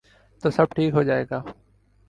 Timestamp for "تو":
0.43-0.49